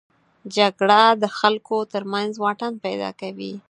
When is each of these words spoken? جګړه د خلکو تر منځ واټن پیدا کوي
جګړه 0.55 1.01
د 1.21 1.23
خلکو 1.39 1.77
تر 1.93 2.03
منځ 2.13 2.31
واټن 2.43 2.73
پیدا 2.85 3.09
کوي 3.21 3.53